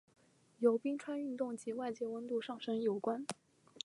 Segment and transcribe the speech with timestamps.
[0.57, 3.23] 由冰川运动及外界温度上升有关。